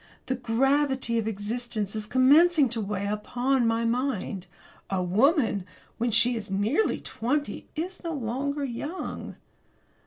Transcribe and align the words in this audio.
The 0.25 0.33
gravity 0.35 1.19
of 1.19 1.27
existence 1.27 1.95
is 1.95 2.07
commencing 2.07 2.69
to 2.69 2.81
weigh 2.81 3.05
upon 3.05 3.67
my 3.67 3.85
mind. 3.85 4.47
A 4.89 5.03
woman 5.03 5.63
when 5.99 6.09
she 6.09 6.35
is 6.35 6.49
nearly 6.49 6.99
twenty 6.99 7.67
is 7.75 8.03
no 8.03 8.11
longer 8.13 8.65
young. 8.65 9.35